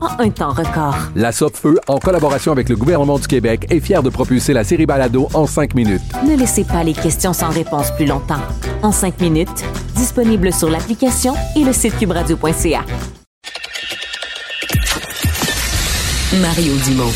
[0.00, 0.96] en un temps record.
[1.14, 4.86] La Feu, en collaboration avec le gouvernement du Québec, est fière de propulser la série
[4.86, 6.02] Balado en cinq minutes.
[6.26, 8.42] Ne laissez pas les questions sans réponse plus longtemps.
[8.82, 9.64] En cinq minutes,
[9.94, 12.84] disponible sur l'application et le site cubradio.ca.
[16.40, 17.12] Mario Dumont.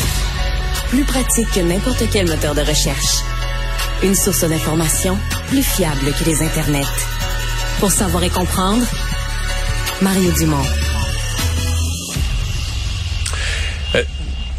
[0.89, 3.23] Plus pratique que n'importe quel moteur de recherche.
[4.03, 6.87] Une source d'information plus fiable que les internets.
[7.79, 8.83] Pour savoir et comprendre,
[10.01, 10.82] Mario Dumont.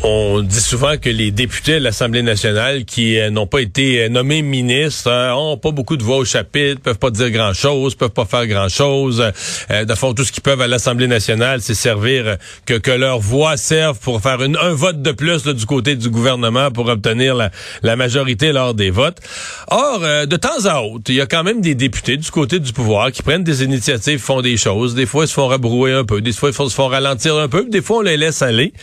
[0.07, 4.09] On dit souvent que les députés de l'Assemblée nationale qui euh, n'ont pas été euh,
[4.11, 8.11] nommés ministres hein, ont pas beaucoup de voix au chapitre, peuvent pas dire grand-chose, peuvent
[8.11, 9.25] pas faire grand-chose.
[9.71, 13.19] Euh, de fond, tout ce qu'ils peuvent à l'Assemblée nationale, c'est servir que, que leur
[13.19, 17.35] voix serve pour faire une, un vote de plus du côté du gouvernement pour obtenir
[17.35, 17.51] la,
[17.83, 19.21] la, majorité lors des votes.
[19.69, 22.75] Or, de temps à autre, il y a quand même des députés du côté du
[22.75, 24.95] pouvoir qui prennent des initiatives, font des choses.
[24.95, 27.49] Des fois, ils se font rabrouer un peu, des fois, ils se font ralentir un
[27.49, 28.75] peu, des fois, on les laisse aller.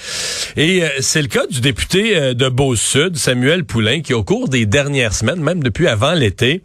[0.57, 4.65] Et c'est le cas du député euh, de Beauce-Sud, Samuel Poulain, qui au cours des
[4.65, 6.61] dernières semaines, même depuis avant l'été,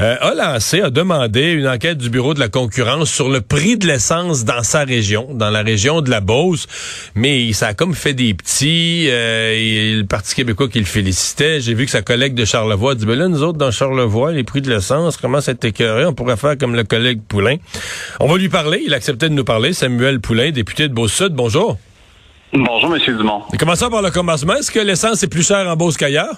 [0.00, 3.78] euh, a lancé, a demandé une enquête du Bureau de la concurrence sur le prix
[3.78, 6.66] de l'essence dans sa région, dans la région de la Beauce.
[7.14, 9.06] Mais ça a comme fait des petits.
[9.08, 11.62] Euh, le Parti québécois qui le félicitait.
[11.62, 14.44] J'ai vu que sa collègue de Charlevoix dit, ben là, nous autres, dans Charlevoix, les
[14.44, 16.04] prix de l'essence commencent à être écœurés.
[16.04, 17.56] On pourrait faire comme le collègue Poulain.
[18.20, 18.82] On va lui parler.
[18.84, 19.72] Il acceptait de nous parler.
[19.72, 21.32] Samuel Poulain, député de Beauce-Sud.
[21.32, 21.78] Bonjour.
[22.52, 23.16] Bonjour, M.
[23.16, 23.42] Dumont.
[23.52, 24.54] Et commençons par le commencement?
[24.54, 26.36] Est-ce que l'essence est plus chère en Beauce qu'ailleurs?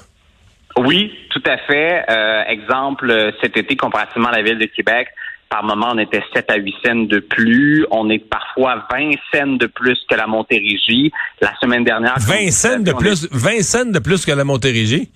[0.76, 2.04] Oui, tout à fait.
[2.08, 5.08] Euh, exemple, cet été, comparativement à la ville de Québec,
[5.48, 7.86] par moment, on était 7 à 8 cents de plus.
[7.90, 11.10] On est parfois 20 cents de plus que la Montérégie.
[11.40, 12.16] La semaine dernière...
[12.18, 15.10] 20 cents de plus, 20 cents de plus que la Montérégie?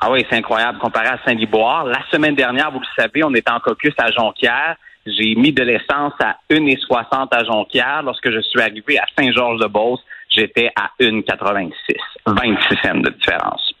[0.00, 1.84] Ah oui, c'est incroyable comparé à Saint-Liboire.
[1.86, 4.76] La semaine dernière, vous le savez, on était en caucus à Jonquière.
[5.06, 8.02] J'ai mis de l'essence à 1,60 à Jonquière.
[8.02, 10.00] Lorsque je suis arrivé à Saint-Georges-de-Beauce,
[10.40, 11.72] j'étais à 1,86.
[12.26, 13.74] 26 cents de différence.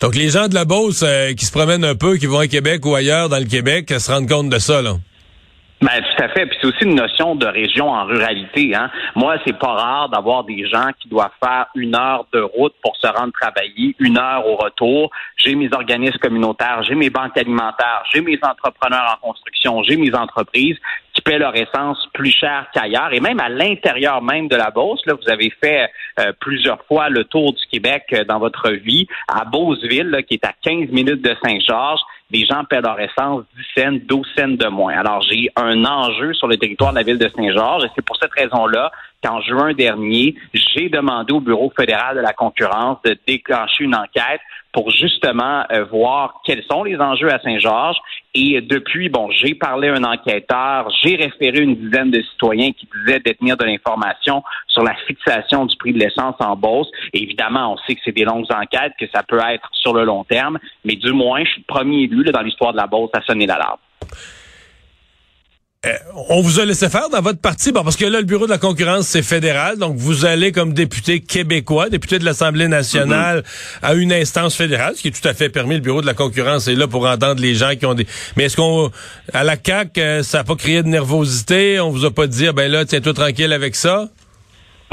[0.00, 2.46] Donc, les gens de la Beauce euh, qui se promènent un peu, qui vont à
[2.46, 4.94] Québec ou ailleurs dans le Québec, se rendent compte de ça, là?
[5.80, 6.46] Ben, tout à fait.
[6.46, 8.74] Puis c'est aussi une notion de région en ruralité.
[8.74, 8.90] Hein.
[9.14, 12.96] Moi, c'est pas rare d'avoir des gens qui doivent faire une heure de route pour
[12.96, 15.10] se rendre travailler, une heure au retour.
[15.36, 20.14] J'ai mes organismes communautaires, j'ai mes banques alimentaires, j'ai mes entrepreneurs en construction, j'ai mes
[20.14, 20.78] entreprises
[21.14, 23.12] qui paient leur essence plus cher qu'ailleurs.
[23.12, 25.88] Et même à l'intérieur même de la Beauce, là, vous avez fait
[26.18, 29.06] euh, plusieurs fois le tour du Québec euh, dans votre vie.
[29.28, 33.44] À Beauceville, qui est à 15 minutes de Saint-Georges, les gens paient leur essence
[33.76, 34.98] 10 cents, 12 cents de moins.
[34.98, 38.16] Alors, j'ai un enjeu sur le territoire de la ville de Saint-Georges et c'est pour
[38.16, 38.90] cette raison-là
[39.24, 44.40] qu'en juin dernier, j'ai demandé au Bureau fédéral de la concurrence de déclencher une enquête
[44.72, 47.96] pour justement euh, voir quels sont les enjeux à Saint-Georges.
[48.34, 52.88] Et depuis, bon, j'ai parlé à un enquêteur, j'ai référé une dizaine de citoyens qui
[52.98, 56.88] disaient détenir de l'information sur la fixation du prix de l'essence en Beauce.
[57.12, 60.24] évidemment, on sait que c'est des longues enquêtes, que ça peut être sur le long
[60.24, 63.22] terme, mais du moins, je suis le premier élu dans l'histoire de la Beauce à
[63.22, 63.78] sonner l'alarme.
[65.86, 65.96] Euh,
[66.28, 68.50] on vous a laissé faire dans votre parti, bon, parce que là, le bureau de
[68.50, 73.78] la concurrence, c'est fédéral, donc vous allez comme député québécois, député de l'Assemblée nationale, mm-hmm.
[73.86, 75.74] à une instance fédérale, ce qui est tout à fait permis.
[75.74, 78.06] Le bureau de la concurrence est là pour entendre les gens qui ont des...
[78.36, 78.90] Mais est-ce qu'on,
[79.32, 81.80] à la CAQ, euh, ça n'a pas créé de nervosité?
[81.80, 84.08] On vous a pas dit, ah, ben là, tiens-toi tranquille avec ça?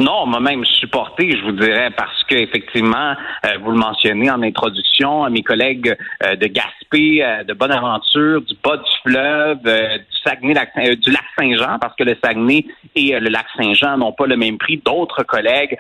[0.02, 3.14] Non, moi même supporté, je vous dirais, parce que effectivement,
[3.46, 8.92] euh, vous le mentionnez en introduction, mes collègues de Gaspé, de Bonaventure, du bas du
[9.04, 12.66] fleuve, du Saguenay, euh, du lac Saint-Jean, parce que le Saguenay
[12.96, 14.82] et le lac Saint-Jean n'ont pas le même prix.
[14.84, 15.78] D'autres collègues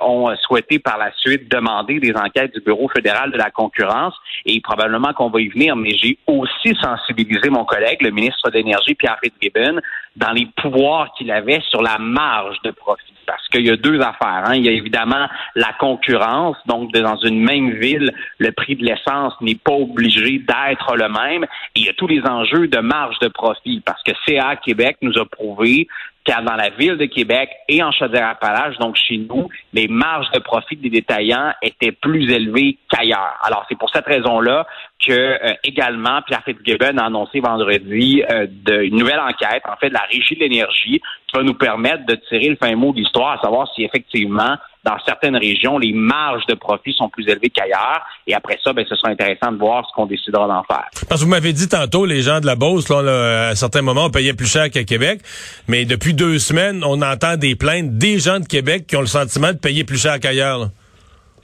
[0.00, 4.14] ont souhaité par la suite demander des enquêtes du Bureau fédéral de la concurrence
[4.44, 8.58] et probablement qu'on va y venir, mais j'ai aussi sensibilisé mon collègue, le ministre de
[8.58, 9.80] l'Énergie, Pierre Fitzgibbon,
[10.14, 14.00] dans les pouvoirs qu'il avait sur la marge de profit parce qu'il y a deux
[14.00, 14.44] affaires.
[14.46, 14.54] Hein.
[14.54, 19.34] Il y a évidemment la concurrence, donc dans une même ville, le prix de l'essence
[19.40, 21.44] n'est pas obligé d'être le même.
[21.74, 24.98] Et il y a tous les enjeux de marge de profit, parce que CA Québec
[25.02, 25.88] nous a prouvé
[26.26, 30.40] car dans la ville de Québec et en Chaudière-Appalaches, donc chez nous, les marges de
[30.40, 33.38] profit des détaillants étaient plus élevées qu'ailleurs.
[33.42, 34.66] Alors, c'est pour cette raison-là
[35.06, 39.94] que euh, également Pierre Fitzgibbon a annoncé vendredi euh, une nouvelle enquête, en fait, de
[39.94, 43.38] la Régie de l'énergie, qui va nous permettre de tirer le fin mot de l'histoire,
[43.38, 44.56] à savoir si effectivement
[44.86, 48.06] dans certaines régions, les marges de profit sont plus élevées qu'ailleurs.
[48.26, 50.86] Et après ça, ben, ce sera intéressant de voir ce qu'on décidera d'en faire.
[51.08, 54.06] Parce que vous m'avez dit tantôt, les gens de la Beauce, là, à certains moments,
[54.06, 55.20] on payait plus cher qu'à Québec.
[55.66, 59.06] Mais depuis deux semaines, on entend des plaintes des gens de Québec qui ont le
[59.06, 60.68] sentiment de payer plus cher qu'ailleurs.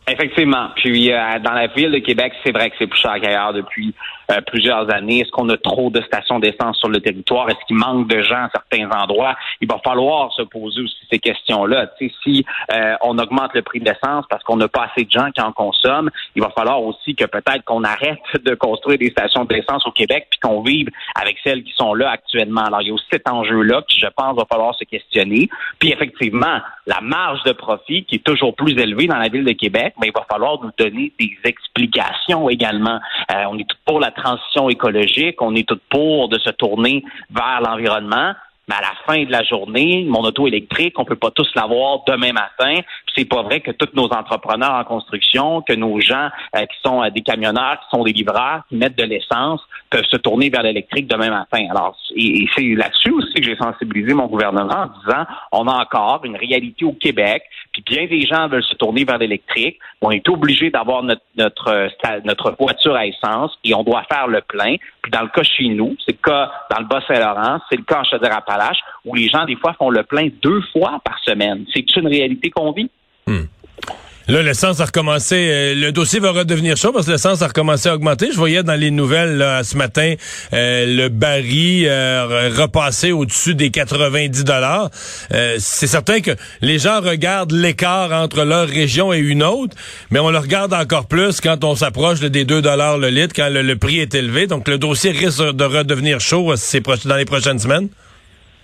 [0.09, 0.69] Effectivement.
[0.77, 3.95] Puis euh, dans la ville de Québec, c'est vrai que c'est plus cher qu'ailleurs depuis
[4.33, 5.21] euh, plusieurs années?
[5.21, 7.49] Est-ce qu'on a trop de stations d'essence sur le territoire?
[7.49, 9.35] Est-ce qu'il manque de gens à certains endroits?
[9.61, 11.91] Il va falloir se poser aussi ces questions-là.
[11.99, 15.31] si euh, on augmente le prix de l'essence parce qu'on n'a pas assez de gens
[15.31, 19.45] qui en consomment, il va falloir aussi que peut-être qu'on arrête de construire des stations
[19.45, 22.63] d'essence au Québec puis qu'on vive avec celles qui sont là actuellement.
[22.63, 25.49] Alors, il y a aussi cet enjeu-là qui, je pense, va falloir se questionner.
[25.79, 29.53] Puis effectivement, la marge de profit qui est toujours plus élevée dans la ville de
[29.53, 32.99] Québec, mais il va falloir nous donner des explications également.
[33.31, 37.05] Euh, on est tout pour la transition écologique, on est tout pour de se tourner
[37.31, 38.35] vers l'environnement,
[38.73, 42.33] à la fin de la journée, mon auto électrique, on peut pas tous l'avoir demain
[42.33, 42.81] matin.
[43.15, 47.03] C'est pas vrai que tous nos entrepreneurs en construction, que nos gens euh, qui sont
[47.03, 49.61] euh, des camionneurs, qui sont des livreurs, qui mettent de l'essence,
[49.91, 51.67] peuvent se tourner vers l'électrique demain matin.
[51.71, 56.23] Alors, et, c'est là-dessus aussi que j'ai sensibilisé mon gouvernement en disant, on a encore
[56.25, 57.43] une réalité au Québec,
[57.73, 59.79] puis bien des gens veulent se tourner vers l'électrique.
[60.01, 61.89] On est obligé d'avoir notre, notre, euh,
[62.25, 64.77] notre voiture à essence et on doit faire le plein.
[65.03, 68.01] Puis dans le cas chez nous, c'est le cas dans le Bas-Saint-Laurent, c'est le cas
[68.01, 71.65] en Chaudière-Appalaches, où les gens, des fois, font le plein deux fois par semaine.
[71.73, 72.91] C'est une réalité qu'on vit.
[73.27, 73.45] Hmm.
[74.29, 75.35] Là, l'essence a recommencé.
[75.51, 78.29] Euh, le dossier va redevenir chaud parce que l'essence a recommencé à augmenter.
[78.31, 80.15] Je voyais dans les nouvelles ce matin
[80.53, 84.91] euh, le baril euh, repasser au-dessus des 90 dollars.
[85.59, 86.31] c'est certain que
[86.61, 89.77] les gens regardent l'écart entre leur région et une autre,
[90.11, 93.49] mais on le regarde encore plus quand on s'approche des 2 dollars le litre, quand
[93.51, 94.47] le, prix est élevé.
[94.47, 96.55] Donc, le dossier risque de redevenir chaud
[97.05, 97.89] dans les prochaines semaines.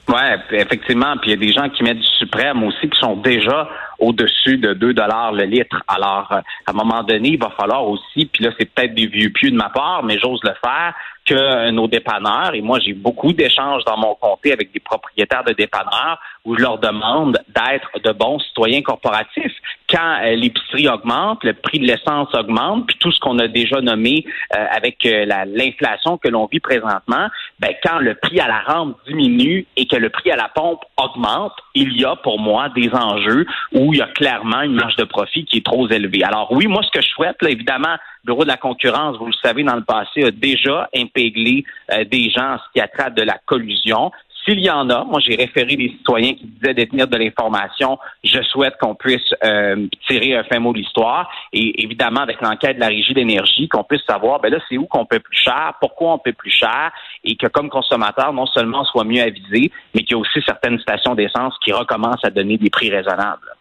[0.09, 1.17] Ouais, effectivement.
[1.21, 3.69] Puis il y a des gens qui mettent du suprême aussi qui sont déjà
[3.99, 5.83] au-dessus de 2 dollars le litre.
[5.89, 9.07] Alors, euh, à un moment donné, il va falloir aussi, puis là, c'est peut-être des
[9.07, 10.95] vieux pieux de ma part, mais j'ose le faire,
[11.29, 15.53] que nos dépanneurs, et moi j'ai beaucoup d'échanges dans mon comté avec des propriétaires de
[15.53, 19.53] dépanneurs où je leur demande d'être de bons citoyens corporatifs.
[19.91, 23.83] Quand euh, l'épicerie augmente, le prix de l'essence augmente, puis tout ce qu'on a déjà
[23.83, 24.25] nommé
[24.57, 27.29] euh, avec euh, l'inflation que l'on vit présentement,
[27.59, 30.81] ben, quand le prix à la rampe diminue et que le prix à la pompe
[30.97, 34.97] augmente, il y a pour moi des enjeux où il y a clairement une marge
[34.97, 36.23] de profit qui est trop élevée.
[36.25, 39.27] Alors oui, moi ce que je souhaite, là, évidemment, le bureau de la concurrence, vous
[39.27, 43.11] le savez, dans le passé, a déjà impéglé euh, des gens en ce qui a
[43.11, 44.11] de la collusion.
[44.45, 47.99] S'il y en a, moi j'ai référé des citoyens qui disaient détenir de l'information.
[48.25, 52.77] Je souhaite qu'on puisse euh, tirer un fin mot de l'histoire et évidemment avec l'enquête
[52.77, 55.75] de la régie d'énergie, qu'on puisse savoir ben là c'est où qu'on paie plus cher,
[55.81, 56.93] pourquoi on paie plus cher
[57.25, 60.41] et que comme consommateur non seulement on soit mieux avisé, mais qu'il y a aussi
[60.47, 63.58] certaines stations d'essence qui recommencent à donner des prix raisonnables.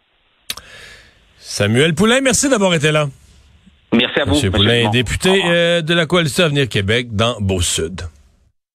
[1.40, 3.10] Samuel Poulain, merci d'avoir été là.
[3.94, 4.32] Merci à vous.
[4.32, 8.02] Monsieur Poulain, député euh, de la Coalition Avenir Québec dans Beau-Sud.